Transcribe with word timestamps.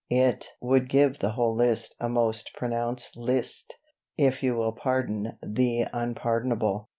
It 0.09 0.47
would 0.59 0.89
give 0.89 1.19
the 1.19 1.33
whole 1.33 1.53
list 1.55 1.95
a 1.99 2.09
most 2.09 2.53
pronounced 2.55 3.15
'list,' 3.15 3.75
if 4.17 4.41
you 4.41 4.55
will 4.55 4.71
pardon 4.73 5.37
the 5.43 5.85
unpardonable.... 5.93 6.89